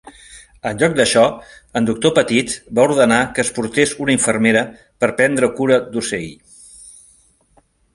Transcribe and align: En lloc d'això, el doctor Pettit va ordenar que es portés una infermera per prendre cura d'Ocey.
En 0.69 0.79
lloc 0.83 0.95
d'això, 0.99 1.25
el 1.81 1.89
doctor 1.89 2.15
Pettit 2.15 2.57
va 2.79 2.87
ordenar 2.91 3.21
que 3.37 3.45
es 3.45 3.53
portés 3.61 3.95
una 4.07 4.17
infermera 4.19 4.67
per 5.03 5.15
prendre 5.23 5.55
cura 5.61 5.83
d'Ocey. 5.95 6.31